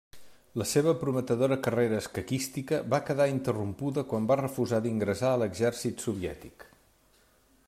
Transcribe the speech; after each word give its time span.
La 0.59 0.65
seva 0.69 0.93
prometedora 1.01 1.57
carrera 1.67 1.99
escaquística 2.05 2.81
va 2.95 3.01
quedar 3.11 3.29
interrompuda 3.35 4.07
quan 4.15 4.31
va 4.33 4.41
refusar 4.43 4.83
d'ingressar 4.87 5.35
a 5.35 5.41
l'exèrcit 5.45 6.07
soviètic. 6.09 6.69